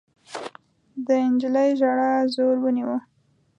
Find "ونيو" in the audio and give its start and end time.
2.61-2.95